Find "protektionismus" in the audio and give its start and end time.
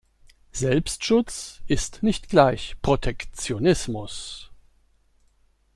2.81-4.49